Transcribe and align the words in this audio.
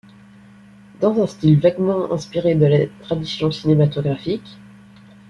Dans 0.99 1.21
un 1.21 1.27
style 1.27 1.59
vaguement 1.59 2.11
inspiré 2.11 2.55
de 2.55 2.65
la 2.65 2.87
tradition 3.03 3.51
cinématographique, 3.51 4.57